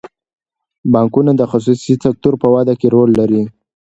[0.93, 3.43] بانکونه د خصوصي سکتور په وده کې رول لري.